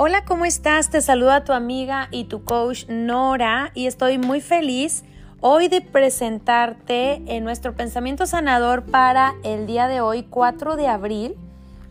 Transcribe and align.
Hola, 0.00 0.24
¿cómo 0.24 0.44
estás? 0.44 0.90
Te 0.90 1.00
saluda 1.00 1.42
tu 1.42 1.52
amiga 1.52 2.06
y 2.12 2.26
tu 2.26 2.44
coach 2.44 2.84
Nora 2.86 3.72
y 3.74 3.88
estoy 3.88 4.16
muy 4.16 4.40
feliz 4.40 5.02
hoy 5.40 5.66
de 5.66 5.80
presentarte 5.80 7.20
en 7.26 7.42
nuestro 7.42 7.74
pensamiento 7.74 8.24
sanador 8.24 8.84
para 8.84 9.34
el 9.42 9.66
día 9.66 9.88
de 9.88 10.00
hoy, 10.00 10.22
4 10.22 10.76
de 10.76 10.86
abril. 10.86 11.34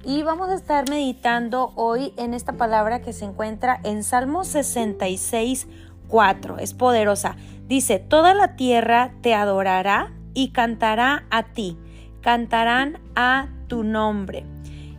Y 0.06 0.24
vamos 0.24 0.48
a 0.48 0.54
estar 0.54 0.90
meditando 0.90 1.74
hoy 1.76 2.14
en 2.16 2.34
esta 2.34 2.54
palabra 2.54 3.02
que 3.02 3.12
se 3.12 3.26
encuentra 3.26 3.82
en 3.84 4.06
Salmo 4.06 4.46
66, 4.46 5.68
4. 6.08 6.60
Es 6.60 6.74
poderosa. 6.74 7.36
Dice, 7.68 8.00
toda 8.00 8.34
la 8.34 8.56
tierra 8.56 9.12
te 9.22 9.34
adorará 9.34 10.14
y 10.34 10.54
cantará 10.54 11.26
a 11.30 11.44
ti. 11.52 11.78
Cantarán 12.22 13.00
a 13.18 13.50
tu 13.68 13.84
nombre. 13.84 14.46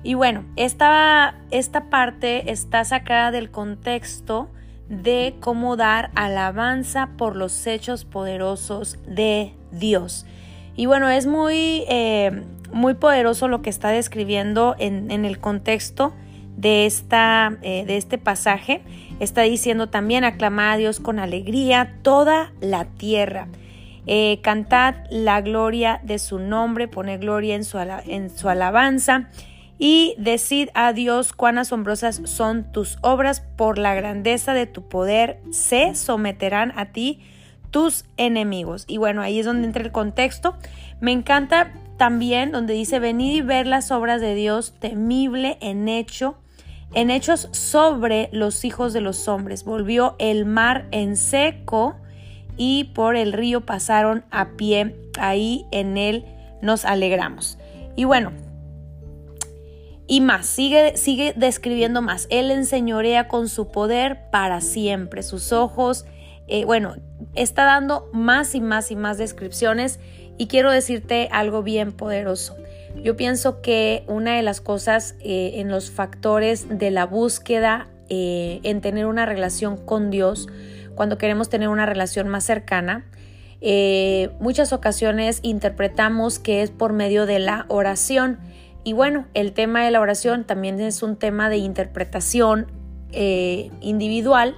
Y 0.08 0.14
bueno, 0.14 0.46
esta, 0.56 1.34
esta 1.50 1.90
parte 1.90 2.50
está 2.50 2.82
sacada 2.86 3.30
del 3.30 3.50
contexto 3.50 4.48
de 4.88 5.34
cómo 5.38 5.76
dar 5.76 6.10
alabanza 6.14 7.10
por 7.18 7.36
los 7.36 7.66
hechos 7.66 8.06
poderosos 8.06 8.96
de 9.06 9.52
Dios. 9.70 10.24
Y 10.76 10.86
bueno, 10.86 11.10
es 11.10 11.26
muy, 11.26 11.84
eh, 11.90 12.42
muy 12.72 12.94
poderoso 12.94 13.48
lo 13.48 13.60
que 13.60 13.68
está 13.68 13.90
describiendo 13.90 14.76
en, 14.78 15.10
el 15.26 15.38
contexto 15.40 16.14
de, 16.56 16.86
esta, 16.86 17.59
eh, 17.60 17.84
de 17.84 17.98
este 17.98 18.16
pasaje. 18.16 18.80
Está 19.20 19.42
diciendo 19.42 19.90
también, 19.90 20.24
aclamad 20.24 20.70
a 20.70 20.76
Dios 20.78 21.00
con 21.00 21.18
alegría 21.18 21.96
toda 22.00 22.54
la 22.62 22.86
tierra. 22.86 23.48
Eh, 24.06 24.40
cantad 24.40 24.95
la 25.10 25.42
gloria 25.42 26.00
de 26.02 26.18
su 26.18 26.38
nombre, 26.38 26.88
pone 26.88 27.18
gloria 27.18 27.56
en 27.56 27.64
su, 27.64 27.76
en 27.78 28.30
su 28.30 28.48
alabanza 28.48 29.28
y 29.79 30.15
decid 30.18 30.71
a 30.74 30.93
Dios 30.93 31.32
cuán 31.32 31.59
asombrosas 31.59 32.21
son 32.24 32.71
tus 32.73 32.98
obras 33.01 33.40
por 33.57 33.79
la 33.79 33.95
grandeza 33.95 34.52
de 34.52 34.66
tu 34.66 34.88
poder, 34.88 35.40
se 35.51 35.95
someterán 35.95 36.73
a 36.76 36.87
ti 36.87 37.21
tus 37.71 38.04
enemigos. 38.16 38.84
Y 38.88 38.99
bueno, 38.99 39.23
ahí 39.23 39.38
es 39.38 39.46
donde 39.46 39.66
entra 39.66 39.84
el 39.84 39.93
contexto. 39.93 40.56
Me 41.01 41.12
encanta 41.12 41.73
también 41.96 42.51
donde 42.51 42.74
dice, 42.74 42.99
venid 42.99 43.34
y 43.37 43.40
ver 43.40 43.66
las 43.66 43.90
obras 43.90 44.21
de 44.21 44.34
Dios 44.34 44.74
temible 44.80 45.59
en 45.60 45.88
hecho, 45.88 46.37
en 46.95 47.10
hechos 47.10 47.49
sobre 47.52 48.30
los 48.32 48.65
hijos 48.65 48.93
de 48.93 49.01
los 49.01 49.29
hombres. 49.29 49.65
Volvió 49.65 50.16
el 50.18 50.45
mar 50.45 50.87
en 50.90 51.16
seco 51.16 51.96
y 52.56 52.84
por 52.95 53.15
el 53.16 53.32
río 53.32 53.60
pasaron 53.65 54.24
a 54.30 54.56
pie. 54.56 54.96
Ahí 55.21 55.66
en 55.71 55.96
él 55.96 56.24
nos 56.62 56.84
alegramos. 56.84 57.59
Y 57.95 58.04
bueno, 58.04 58.32
y 60.10 60.23
más, 60.23 60.46
sigue, 60.46 60.96
sigue 60.96 61.34
describiendo 61.37 62.01
más. 62.01 62.26
Él 62.30 62.51
enseñorea 62.51 63.28
con 63.28 63.46
su 63.51 63.68
poder 63.68 64.31
para 64.32 64.62
siempre. 64.62 65.22
Sus 65.22 65.53
ojos, 65.53 66.06
eh, 66.48 66.65
bueno, 66.65 66.97
está 67.34 67.66
dando 67.66 68.09
más 68.15 68.54
y 68.54 68.62
más 68.62 68.91
y 68.91 68.97
más 68.97 69.19
descripciones. 69.19 70.00
Y 70.38 70.47
quiero 70.47 70.70
decirte 70.70 71.28
algo 71.31 71.62
bien 71.62 71.92
poderoso. 71.92 72.56
Yo 72.97 73.16
pienso 73.16 73.60
que 73.60 74.04
una 74.06 74.34
de 74.34 74.42
las 74.42 74.62
cosas 74.62 75.15
eh, 75.20 75.53
en 75.56 75.69
los 75.69 75.91
factores 75.91 76.66
de 76.70 76.91
la 76.91 77.04
búsqueda 77.04 77.88
eh, 78.09 78.60
en 78.62 78.81
tener 78.81 79.04
una 79.04 79.26
relación 79.26 79.76
con 79.76 80.10
Dios, 80.10 80.48
cuando 80.94 81.19
queremos 81.19 81.50
tener 81.50 81.69
una 81.69 81.84
relación 81.84 82.28
más 82.28 82.44
cercana, 82.44 83.04
muchas 84.41 84.72
ocasiones 84.72 85.41
interpretamos 85.43 86.38
que 86.38 86.62
es 86.62 86.70
por 86.70 86.94
medio 86.94 87.26
de 87.26 87.41
la 87.41 87.66
oración. 87.69 88.38
Y 88.88 88.94
bueno, 88.94 89.26
el 89.34 89.53
tema 89.53 89.84
de 89.84 89.91
la 89.91 90.00
oración 90.00 90.44
también 90.44 90.81
es 90.81 91.03
un 91.03 91.16
tema 91.16 91.50
de 91.50 91.58
interpretación 91.58 92.69
eh, 93.12 93.71
individual 93.82 94.56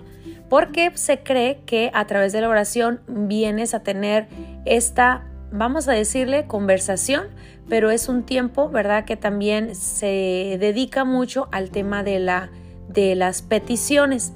porque 0.49 0.93
se 0.95 1.25
cree 1.25 1.63
que 1.67 1.91
a 1.95 2.07
través 2.07 2.33
de 2.33 2.41
la 2.41 2.49
oración 2.49 3.01
vienes 3.09 3.75
a 3.75 3.83
tener 3.83 4.29
esta, 4.67 5.27
vamos 5.51 5.89
a 5.89 5.95
decirle, 5.95 6.47
conversación, 6.47 7.27
pero 7.69 7.91
es 7.91 8.09
un 8.09 8.23
tiempo, 8.23 8.69
¿verdad?, 8.69 9.05
que 9.05 9.17
también 9.17 9.75
se 9.75 10.57
dedica 10.61 11.05
mucho 11.05 11.49
al 11.51 11.71
tema 11.71 12.05
de, 12.05 12.21
la, 12.21 12.53
de 12.89 13.17
las 13.17 13.43
peticiones. 13.43 14.33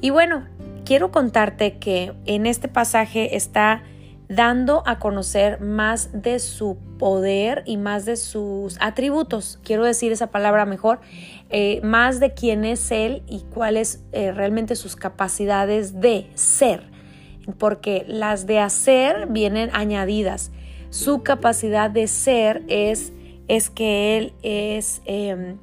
Y 0.00 0.10
bueno, 0.10 0.44
quiero 0.84 1.12
contarte 1.12 1.78
que 1.78 2.14
en 2.24 2.46
este 2.46 2.66
pasaje 2.66 3.36
está 3.36 3.84
dando 4.28 4.82
a 4.86 4.98
conocer 4.98 5.60
más 5.60 6.10
de 6.12 6.38
su 6.38 6.78
poder 6.98 7.62
y 7.66 7.76
más 7.76 8.04
de 8.04 8.16
sus 8.16 8.76
atributos, 8.80 9.60
quiero 9.62 9.84
decir 9.84 10.12
esa 10.12 10.28
palabra 10.28 10.66
mejor, 10.66 11.00
eh, 11.50 11.80
más 11.82 12.18
de 12.18 12.34
quién 12.34 12.64
es 12.64 12.90
Él 12.90 13.22
y 13.28 13.42
cuáles 13.42 14.02
eh, 14.12 14.32
realmente 14.32 14.74
sus 14.74 14.96
capacidades 14.96 16.00
de 16.00 16.28
ser, 16.34 16.90
porque 17.58 18.04
las 18.08 18.46
de 18.46 18.58
hacer 18.58 19.28
vienen 19.28 19.70
añadidas. 19.72 20.50
Su 20.90 21.22
capacidad 21.22 21.90
de 21.90 22.08
ser 22.08 22.64
es, 22.68 23.12
es 23.46 23.70
que 23.70 24.16
Él 24.18 24.32
es 24.42 25.02
em, 25.04 25.58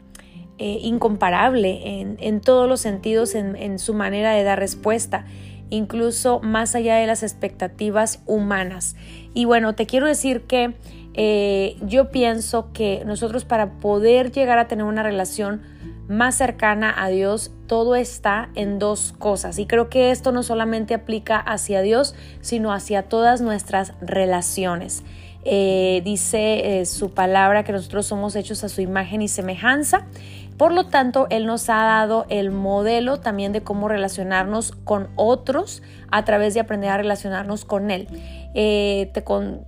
eh, 0.57 0.77
incomparable 0.81 2.15
en, 2.17 2.39
todos 2.39 2.69
los 2.69 2.79
sentidos, 2.79 3.35
en, 3.35 3.57
en 3.57 3.79
su 3.79 3.93
manera 3.93 4.31
de 4.31 4.43
dar 4.43 4.59
respuesta 4.59 5.25
incluso 5.73 6.39
más 6.39 6.75
allá 6.75 6.95
de 6.97 7.07
las 7.07 7.23
expectativas 7.23 8.21
humanas. 8.25 8.95
Y 9.33 9.45
bueno, 9.45 9.73
te 9.73 9.85
quiero 9.85 10.07
decir 10.07 10.43
que 10.43 10.75
eh, 11.15 11.77
yo 11.81 12.11
pienso 12.11 12.71
que 12.73 13.03
nosotros 13.05 13.43
para 13.45 13.79
poder 13.79 14.31
llegar 14.31 14.59
a 14.59 14.67
tener 14.67 14.85
una 14.85 15.03
relación 15.03 15.61
más 16.07 16.35
cercana 16.35 16.93
a 16.95 17.07
Dios, 17.09 17.51
todo 17.67 17.95
está 17.95 18.49
en 18.55 18.77
dos 18.77 19.13
cosas. 19.17 19.57
Y 19.57 19.65
creo 19.65 19.89
que 19.89 20.11
esto 20.11 20.31
no 20.31 20.43
solamente 20.43 20.93
aplica 20.93 21.37
hacia 21.37 21.81
Dios, 21.81 22.13
sino 22.41 22.71
hacia 22.71 23.03
todas 23.03 23.41
nuestras 23.41 23.93
relaciones. 24.01 25.03
Eh, 25.45 26.01
dice 26.05 26.79
eh, 26.79 26.85
su 26.85 27.13
palabra 27.13 27.63
que 27.63 27.73
nosotros 27.73 28.05
somos 28.05 28.35
hechos 28.37 28.63
a 28.63 28.69
su 28.69 28.79
imagen 28.79 29.21
y 29.21 29.27
semejanza 29.27 30.05
por 30.57 30.71
lo 30.71 30.85
tanto, 30.85 31.27
Él 31.29 31.45
nos 31.45 31.69
ha 31.69 31.83
dado 31.83 32.25
el 32.29 32.51
modelo 32.51 33.19
también 33.19 33.51
de 33.51 33.63
cómo 33.63 33.87
relacionarnos 33.87 34.71
con 34.83 35.09
otros 35.15 35.81
a 36.11 36.25
través 36.25 36.53
de 36.53 36.59
aprender 36.59 36.91
a 36.91 36.97
relacionarnos 36.97 37.65
con 37.65 37.91
Él. 37.91 38.07
Eh, 38.53 39.09
te, 39.13 39.23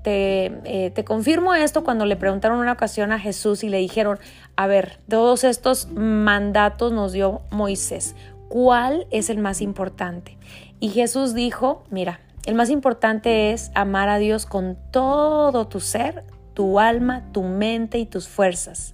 eh, 0.05 0.91
te, 0.91 1.03
confirmo 1.05 1.55
esto 1.55 1.83
cuando 1.83 2.05
le 2.05 2.15
preguntaron 2.15 2.59
una 2.59 2.73
ocasión 2.73 3.11
a 3.11 3.19
Jesús 3.19 3.63
y 3.63 3.69
le 3.69 3.79
dijeron, 3.79 4.19
a 4.55 4.67
ver, 4.67 4.99
todos 5.09 5.43
estos 5.43 5.87
mandatos 5.91 6.91
nos 6.91 7.11
dio 7.11 7.41
Moisés, 7.49 8.15
¿cuál 8.47 9.07
es 9.09 9.31
el 9.31 9.39
más 9.39 9.61
importante? 9.61 10.37
Y 10.79 10.89
Jesús 10.89 11.33
dijo, 11.33 11.83
mira, 11.89 12.19
el 12.45 12.53
más 12.53 12.69
importante 12.69 13.53
es 13.53 13.71
amar 13.73 14.07
a 14.07 14.19
Dios 14.19 14.45
con 14.45 14.77
todo 14.91 15.67
tu 15.67 15.79
ser, 15.79 16.23
tu 16.53 16.79
alma, 16.79 17.23
tu 17.31 17.41
mente 17.41 17.97
y 17.97 18.05
tus 18.05 18.27
fuerzas. 18.27 18.93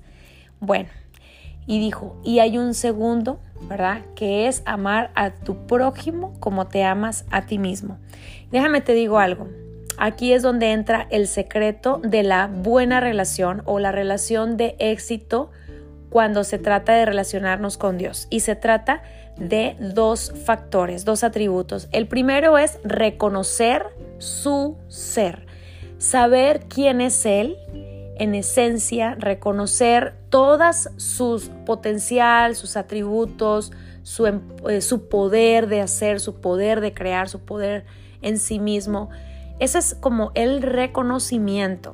Bueno, 0.61 0.87
y 1.71 1.79
dijo, 1.79 2.17
y 2.21 2.39
hay 2.39 2.57
un 2.57 2.73
segundo, 2.73 3.39
¿verdad? 3.61 4.01
Que 4.13 4.49
es 4.49 4.61
amar 4.65 5.09
a 5.15 5.31
tu 5.31 5.67
prójimo 5.67 6.33
como 6.41 6.67
te 6.67 6.83
amas 6.83 7.23
a 7.31 7.45
ti 7.45 7.57
mismo. 7.57 7.97
Déjame 8.51 8.81
te 8.81 8.93
digo 8.93 9.19
algo. 9.19 9.47
Aquí 9.97 10.33
es 10.33 10.43
donde 10.43 10.73
entra 10.73 11.07
el 11.11 11.27
secreto 11.27 12.01
de 12.03 12.23
la 12.23 12.47
buena 12.47 12.99
relación 12.99 13.61
o 13.63 13.79
la 13.79 13.93
relación 13.93 14.57
de 14.57 14.75
éxito 14.79 15.49
cuando 16.09 16.43
se 16.43 16.59
trata 16.59 16.91
de 16.91 17.05
relacionarnos 17.05 17.77
con 17.77 17.97
Dios. 17.97 18.27
Y 18.29 18.41
se 18.41 18.57
trata 18.57 19.01
de 19.37 19.77
dos 19.79 20.33
factores, 20.43 21.05
dos 21.05 21.23
atributos. 21.23 21.87
El 21.93 22.05
primero 22.05 22.57
es 22.57 22.79
reconocer 22.83 23.85
su 24.17 24.75
ser, 24.89 25.45
saber 25.99 26.65
quién 26.67 26.99
es 26.99 27.25
Él 27.25 27.55
en 28.17 28.35
esencia 28.35 29.15
reconocer 29.15 30.13
todas 30.29 30.89
sus 30.97 31.49
potencial, 31.65 32.55
sus 32.55 32.77
atributos, 32.77 33.71
su, 34.03 34.27
em, 34.27 34.41
eh, 34.69 34.81
su, 34.81 35.07
poder 35.07 35.67
de 35.67 35.81
hacer, 35.81 36.19
su 36.19 36.35
poder 36.35 36.81
de 36.81 36.93
crear, 36.93 37.29
su 37.29 37.39
poder 37.39 37.85
en 38.21 38.37
sí 38.37 38.59
mismo. 38.59 39.09
Ese 39.59 39.79
es 39.79 39.95
como 39.95 40.31
el 40.35 40.61
reconocimiento. 40.61 41.93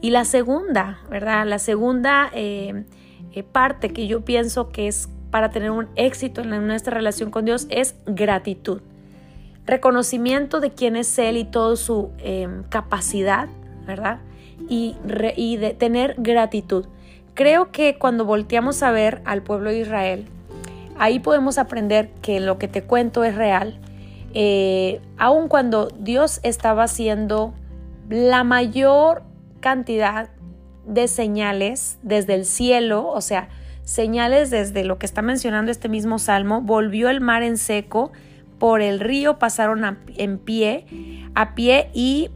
Y 0.00 0.10
la 0.10 0.24
segunda, 0.24 1.00
¿verdad? 1.10 1.46
La 1.46 1.58
segunda 1.58 2.30
eh, 2.34 2.84
eh, 3.32 3.42
parte 3.42 3.92
que 3.92 4.06
yo 4.06 4.24
pienso 4.24 4.68
que 4.68 4.88
es 4.88 5.08
para 5.30 5.50
tener 5.50 5.70
un 5.70 5.88
éxito 5.96 6.42
en 6.42 6.66
nuestra 6.66 6.94
relación 6.94 7.30
con 7.30 7.44
Dios 7.44 7.66
es 7.70 7.96
gratitud. 8.06 8.80
Reconocimiento 9.66 10.60
de 10.60 10.70
quién 10.70 10.96
es 10.96 11.18
Él 11.18 11.36
y 11.36 11.44
toda 11.44 11.76
su 11.76 12.10
em, 12.18 12.62
capacidad, 12.64 13.48
¿verdad? 13.86 14.20
Y, 14.68 14.96
de 15.56 15.74
tener 15.74 16.14
gratitud. 16.18 16.86
Creo 17.34 17.70
que 17.70 17.98
cuando 17.98 18.24
volteamos 18.24 18.82
a 18.82 18.90
ver 18.90 19.20
al 19.24 19.42
pueblo 19.42 19.70
de 19.70 19.80
Israel, 19.80 20.26
ahí 20.98 21.18
podemos 21.18 21.58
aprender 21.58 22.10
que 22.22 22.40
lo 22.40 22.58
que 22.58 22.68
te 22.68 22.82
cuento 22.82 23.24
es 23.24 23.34
real, 23.34 23.78
eh, 24.34 25.00
aun 25.18 25.48
cuando 25.48 25.88
Dios 25.98 26.40
estaba 26.42 26.84
haciendo 26.84 27.54
la 28.08 28.44
mayor 28.44 29.22
cantidad 29.60 30.30
de 30.86 31.08
señales 31.08 31.98
desde 32.02 32.34
el 32.34 32.44
cielo, 32.44 33.08
o 33.08 33.20
sea, 33.20 33.48
señales 33.82 34.50
desde 34.50 34.84
lo 34.84 34.98
que 34.98 35.06
está 35.06 35.22
mencionando 35.22 35.70
este 35.70 35.88
mismo 35.88 36.18
salmo, 36.18 36.60
volvió 36.60 37.08
el 37.08 37.20
mar 37.20 37.42
en 37.42 37.56
seco, 37.56 38.12
por 38.58 38.80
el 38.80 39.00
río 39.00 39.38
pasaron 39.38 39.98
en 40.16 40.38
pie, 40.38 40.86
a 41.34 41.54
pie 41.54 41.90
y, 41.92 42.30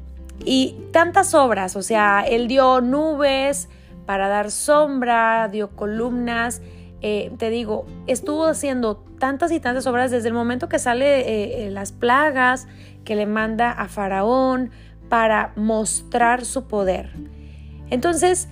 y 0.44 0.76
tantas 0.92 1.34
obras, 1.34 1.76
o 1.76 1.82
sea, 1.82 2.24
él 2.26 2.48
dio 2.48 2.80
nubes 2.80 3.68
para 4.06 4.28
dar 4.28 4.50
sombra, 4.50 5.48
dio 5.48 5.70
columnas, 5.76 6.62
eh, 7.02 7.32
te 7.38 7.50
digo, 7.50 7.86
estuvo 8.06 8.46
haciendo 8.46 8.96
tantas 9.18 9.52
y 9.52 9.60
tantas 9.60 9.86
obras 9.86 10.10
desde 10.10 10.28
el 10.28 10.34
momento 10.34 10.68
que 10.68 10.78
sale 10.78 11.20
eh, 11.20 11.66
eh, 11.66 11.70
las 11.70 11.92
plagas 11.92 12.66
que 13.04 13.16
le 13.16 13.26
manda 13.26 13.70
a 13.70 13.88
Faraón 13.88 14.70
para 15.08 15.52
mostrar 15.56 16.44
su 16.44 16.66
poder. 16.66 17.10
Entonces, 17.90 18.48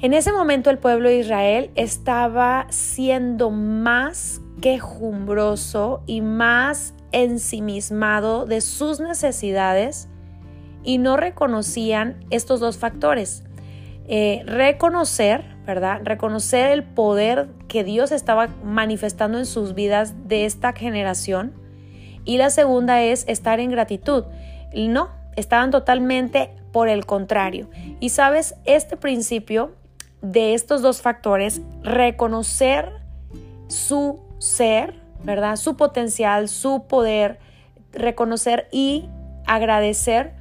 en 0.00 0.12
ese 0.12 0.32
momento 0.32 0.70
el 0.70 0.78
pueblo 0.78 1.08
de 1.08 1.18
Israel 1.18 1.70
estaba 1.74 2.66
siendo 2.70 3.50
más 3.50 4.40
quejumbroso 4.60 6.02
y 6.06 6.20
más 6.20 6.94
ensimismado 7.12 8.44
de 8.44 8.60
sus 8.60 9.00
necesidades 9.00 10.08
y 10.84 10.98
no 10.98 11.16
reconocían 11.16 12.24
estos 12.30 12.60
dos 12.60 12.78
factores. 12.78 13.42
reconocer 14.46 15.54
¿verdad? 15.66 16.00
Reconocer 16.04 16.70
el 16.70 16.84
poder 16.84 17.48
que 17.68 17.84
Dios 17.84 18.12
estaba 18.12 18.48
manifestando 18.62 19.38
en 19.38 19.46
sus 19.46 19.74
vidas 19.74 20.28
de 20.28 20.44
esta 20.44 20.72
generación. 20.72 21.52
Y 22.24 22.38
la 22.38 22.50
segunda 22.50 23.02
es 23.02 23.24
estar 23.28 23.60
en 23.60 23.70
gratitud. 23.70 24.24
No, 24.74 25.10
estaban 25.36 25.70
totalmente 25.70 26.50
por 26.72 26.88
el 26.88 27.06
contrario. 27.06 27.68
Y 28.00 28.10
sabes, 28.10 28.54
este 28.64 28.96
principio 28.96 29.74
de 30.20 30.54
estos 30.54 30.82
dos 30.82 31.00
factores, 31.02 31.60
reconocer 31.82 32.90
su 33.68 34.20
ser, 34.38 35.00
¿verdad? 35.22 35.56
Su 35.56 35.76
potencial, 35.76 36.48
su 36.48 36.86
poder, 36.86 37.38
reconocer 37.92 38.68
y 38.72 39.08
agradecer 39.46 40.34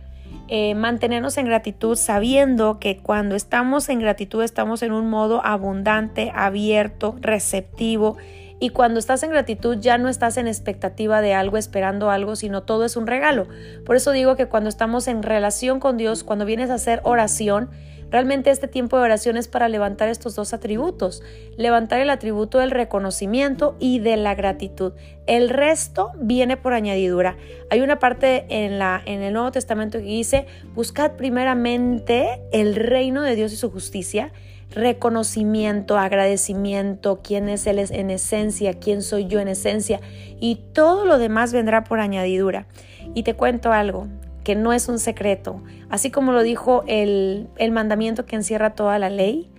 eh, 0.50 0.76
mantenernos 0.76 1.38
en 1.38 1.46
gratitud 1.46 1.96
sabiendo 1.96 2.80
que 2.80 2.98
cuando 2.98 3.36
estamos 3.36 3.88
en 3.90 4.00
gratitud 4.00 4.44
estamos 4.44 4.84
en 4.84 4.92
un 4.92 5.10
modo 5.10 5.46
abundante, 5.46 6.32
abierto, 6.36 7.16
receptivo. 7.22 8.18
Y 8.60 8.70
cuando 8.70 9.00
estás 9.00 9.24
en 9.24 9.30
gratitud 9.30 9.78
ya 9.80 9.98
no 9.98 10.10
estás 10.10 10.38
en 10.38 10.48
expectativa 10.48 11.22
de 11.22 11.34
algo, 11.34 11.58
esperando 11.58 12.10
algo, 12.10 12.36
sino 12.36 12.64
todo 12.64 12.86
es 12.86 12.96
un 12.98 13.08
regalo. 13.08 13.48
Por 13.86 13.96
eso 13.96 14.12
digo 14.12 14.36
que 14.36 14.48
cuando 14.48 14.70
estamos 14.70 15.08
en 15.08 15.24
relación 15.24 15.80
con 15.80 15.98
Dios, 15.98 16.24
cuando 16.24 16.46
vienes 16.46 16.70
a 16.70 16.76
hacer 16.76 17.02
oración, 17.04 17.70
Realmente 18.14 18.52
este 18.52 18.68
tiempo 18.68 18.96
de 18.96 19.06
oración 19.06 19.38
es 19.38 19.48
para 19.48 19.68
levantar 19.70 20.08
estos 20.08 20.36
dos 20.36 20.54
atributos, 20.54 21.24
levantar 21.58 22.00
el 22.00 22.12
atributo 22.12 22.60
del 22.60 22.70
reconocimiento 22.70 23.76
y 23.80 23.98
de 23.98 24.18
la 24.18 24.36
gratitud. 24.36 24.94
El 25.26 25.50
resto 25.50 26.12
viene 26.20 26.56
por 26.56 26.74
añadidura. 26.74 27.38
Hay 27.72 27.82
una 27.82 27.98
parte 27.98 28.46
en, 28.50 28.78
la, 28.78 29.02
en 29.04 29.24
el 29.24 29.34
Nuevo 29.34 29.52
Testamento 29.52 29.98
que 29.98 30.04
dice, 30.04 30.46
buscad 30.76 31.14
primeramente 31.14 32.40
el 32.52 32.76
reino 32.76 33.24
de 33.24 33.36
Dios 33.36 33.52
y 33.52 33.56
su 33.56 33.72
justicia 33.72 34.32
reconocimiento, 34.70 35.98
agradecimiento, 35.98 37.22
quién 37.24 37.50
es 37.50 37.66
Él 37.66 37.80
en 37.80 38.12
esencia, 38.12 38.74
quién 38.76 39.02
soy 39.02 39.26
yo 39.26 39.40
en 39.40 39.48
esencia, 39.48 40.02
y 40.40 40.62
todo 40.74 41.06
lo 41.06 41.20
demás 41.20 41.54
vendrá 41.54 41.84
por 41.84 42.00
añadidura. 42.00 42.66
Y 43.14 43.22
te 43.22 43.36
cuento 43.36 43.72
algo, 43.72 44.08
que 44.44 44.56
no 44.56 44.74
es 44.74 44.90
un 44.90 45.00
secreto, 45.00 45.62
así 45.90 46.12
como 46.12 46.32
lo 46.32 46.44
dijo 46.44 46.84
el, 46.88 47.48
el 47.58 47.72
mandamiento 47.72 48.26
que 48.26 48.36
encierra 48.36 48.76
toda 48.76 49.00
la 49.00 49.10
ley, 49.10 49.50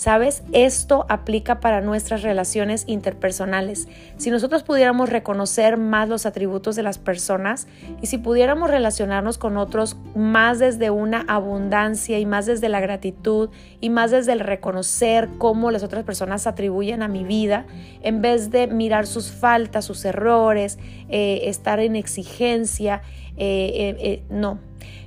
¿Sabes? 0.00 0.42
Esto 0.54 1.04
aplica 1.10 1.60
para 1.60 1.82
nuestras 1.82 2.22
relaciones 2.22 2.84
interpersonales. 2.86 3.86
Si 4.16 4.30
nosotros 4.30 4.62
pudiéramos 4.62 5.10
reconocer 5.10 5.76
más 5.76 6.08
los 6.08 6.24
atributos 6.24 6.74
de 6.74 6.82
las 6.82 6.96
personas 6.96 7.68
y 8.00 8.06
si 8.06 8.16
pudiéramos 8.16 8.70
relacionarnos 8.70 9.36
con 9.36 9.58
otros 9.58 9.98
más 10.14 10.58
desde 10.58 10.88
una 10.88 11.26
abundancia 11.28 12.18
y 12.18 12.24
más 12.24 12.46
desde 12.46 12.70
la 12.70 12.80
gratitud 12.80 13.50
y 13.82 13.90
más 13.90 14.10
desde 14.10 14.32
el 14.32 14.40
reconocer 14.40 15.28
cómo 15.36 15.70
las 15.70 15.82
otras 15.82 16.02
personas 16.04 16.46
atribuyen 16.46 17.02
a 17.02 17.08
mi 17.08 17.22
vida, 17.22 17.66
en 18.00 18.22
vez 18.22 18.50
de 18.50 18.68
mirar 18.68 19.06
sus 19.06 19.30
faltas, 19.30 19.84
sus 19.84 20.02
errores, 20.06 20.78
eh, 21.10 21.40
estar 21.44 21.78
en 21.78 21.94
exigencia, 21.94 23.02
eh, 23.36 23.96
eh, 23.98 24.22
no. 24.30 24.60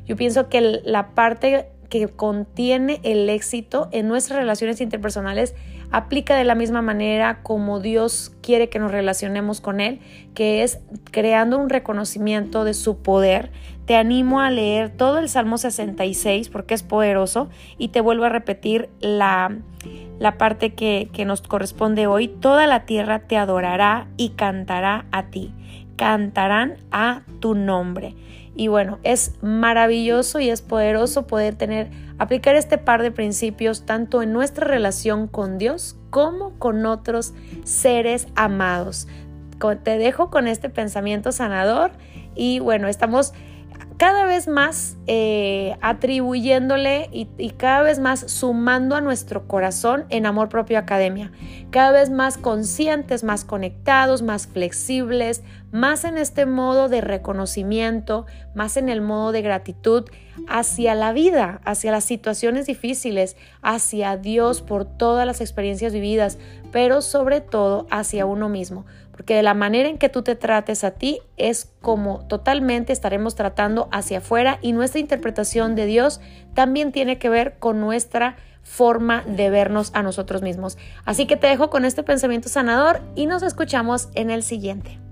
Yo 0.05 0.15
pienso 0.17 0.49
que 0.49 0.61
la 0.61 1.15
parte 1.15 1.72
que 1.93 2.07
contiene 2.07 2.99
el 3.03 3.29
éxito 3.29 3.87
en 3.91 4.07
nuestras 4.07 4.39
relaciones 4.39 4.81
interpersonales 4.81 5.53
aplica 5.91 6.35
de 6.35 6.43
la 6.43 6.55
misma 6.55 6.81
manera 6.81 7.43
como 7.43 7.79
Dios 7.79 8.31
quiere 8.41 8.67
que 8.67 8.79
nos 8.79 8.91
relacionemos 8.91 9.61
con 9.61 9.79
Él, 9.79 9.99
que 10.33 10.63
es 10.63 10.79
creando 11.11 11.59
un 11.59 11.69
reconocimiento 11.69 12.63
de 12.63 12.73
su 12.73 13.03
poder. 13.03 13.51
Te 13.85 13.95
animo 13.95 14.41
a 14.41 14.49
leer 14.49 14.89
todo 14.89 15.19
el 15.19 15.29
Salmo 15.29 15.59
66 15.59 16.49
porque 16.49 16.73
es 16.73 16.81
poderoso 16.81 17.47
y 17.77 17.89
te 17.89 18.01
vuelvo 18.01 18.23
a 18.23 18.29
repetir 18.29 18.89
la, 18.99 19.55
la 20.17 20.39
parte 20.39 20.73
que, 20.73 21.11
que 21.13 21.25
nos 21.25 21.43
corresponde 21.43 22.07
hoy. 22.07 22.27
Toda 22.27 22.65
la 22.65 22.87
tierra 22.87 23.19
te 23.19 23.37
adorará 23.37 24.07
y 24.17 24.29
cantará 24.29 25.05
a 25.11 25.27
ti. 25.27 25.53
Cantarán 25.95 26.77
a 26.89 27.21
tu 27.39 27.53
nombre. 27.53 28.15
Y 28.55 28.67
bueno, 28.67 28.99
es 29.03 29.33
maravilloso 29.41 30.39
y 30.39 30.49
es 30.49 30.61
poderoso 30.61 31.25
poder 31.25 31.55
tener, 31.55 31.89
aplicar 32.19 32.55
este 32.55 32.77
par 32.77 33.01
de 33.01 33.11
principios 33.11 33.85
tanto 33.85 34.21
en 34.21 34.31
nuestra 34.31 34.67
relación 34.67 35.27
con 35.27 35.57
Dios 35.57 35.97
como 36.09 36.57
con 36.59 36.85
otros 36.85 37.33
seres 37.63 38.27
amados. 38.35 39.07
Te 39.83 39.97
dejo 39.97 40.29
con 40.29 40.47
este 40.47 40.69
pensamiento 40.69 41.31
sanador 41.31 41.91
y 42.35 42.59
bueno, 42.59 42.87
estamos 42.87 43.33
cada 43.97 44.25
vez 44.25 44.47
más 44.47 44.97
eh, 45.07 45.77
atribuyéndole 45.81 47.09
y, 47.11 47.27
y, 47.37 47.51
cada 47.51 47.83
vez 47.83 47.99
más 47.99 48.31
sumando 48.31 48.95
a 48.95 49.01
nuestro 49.01 49.47
corazón 49.47 50.05
en 50.09 50.25
amor 50.25 50.49
propio 50.49 50.79
academia. 50.79 51.31
Cada 51.71 51.91
vez 51.91 52.09
más 52.09 52.37
conscientes, 52.37 53.23
más 53.23 53.45
conectados, 53.45 54.21
más 54.21 54.47
flexibles, 54.47 55.43
más 55.71 56.05
en 56.05 56.17
este 56.17 56.45
modo 56.45 56.87
de 56.87 57.01
reconocimiento, 57.01 58.25
más 58.53 58.77
en 58.77 58.89
el 58.89 59.01
modo 59.01 59.31
de 59.31 59.41
gratitud 59.41 60.05
hacia 60.47 60.95
la 60.95 61.13
vida, 61.13 61.61
hacia 61.65 61.91
las 61.91 62.03
situaciones 62.03 62.65
difíciles, 62.65 63.37
hacia 63.61 64.17
Dios 64.17 64.61
por 64.61 64.85
todas 64.85 65.25
las 65.25 65.41
experiencias 65.41 65.93
vividas, 65.93 66.37
pero 66.71 67.01
sobre 67.01 67.41
todo 67.41 67.87
hacia 67.89 68.25
uno 68.25 68.49
mismo 68.49 68.85
porque 69.15 69.35
de 69.35 69.43
la 69.43 69.53
manera 69.53 69.87
en 69.87 69.97
que 69.97 70.09
tú 70.09 70.23
te 70.23 70.35
trates 70.35 70.83
a 70.83 70.91
ti 70.91 71.21
es 71.37 71.71
como 71.81 72.25
totalmente 72.27 72.91
estaremos 72.91 73.35
tratando 73.35 73.87
hacia 73.91 74.17
afuera 74.17 74.59
y 74.61 74.73
nuestra 74.73 74.99
interpretación 74.99 75.75
de 75.75 75.85
Dios 75.85 76.19
también 76.53 76.91
tiene 76.91 77.17
que 77.19 77.29
ver 77.29 77.57
con 77.59 77.79
nuestra 77.79 78.35
forma 78.63 79.23
de 79.27 79.49
vernos 79.49 79.91
a 79.93 80.01
nosotros 80.01 80.41
mismos. 80.41 80.77
Así 81.05 81.27
que 81.27 81.37
te 81.37 81.47
dejo 81.47 81.69
con 81.69 81.85
este 81.85 82.01
pensamiento 82.01 82.49
sanador 82.49 83.01
y 83.15 83.27
nos 83.27 83.43
escuchamos 83.43 84.09
en 84.15 84.31
el 84.31 84.41
siguiente. 84.41 85.02